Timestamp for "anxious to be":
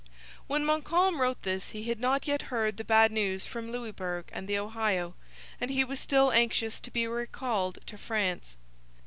6.31-7.05